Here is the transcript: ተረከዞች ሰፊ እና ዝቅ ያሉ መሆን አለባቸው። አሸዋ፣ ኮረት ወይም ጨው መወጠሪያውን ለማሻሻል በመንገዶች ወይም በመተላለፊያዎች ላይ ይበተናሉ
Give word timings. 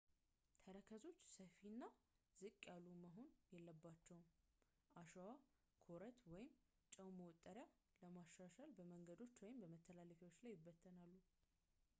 ተረከዞች 0.63 1.17
ሰፊ 1.33 1.57
እና 1.71 1.83
ዝቅ 2.39 2.51
ያሉ 2.69 2.85
መሆን 3.03 3.27
አለባቸው። 3.57 4.19
አሸዋ፣ 5.01 5.29
ኮረት 5.85 6.19
ወይም 6.33 6.49
ጨው 6.95 7.11
መወጠሪያውን 7.21 7.77
ለማሻሻል 8.03 8.71
በመንገዶች 8.81 9.35
ወይም 9.45 9.61
በመተላለፊያዎች 9.63 10.39
ላይ 10.47 10.55
ይበተናሉ 10.57 11.13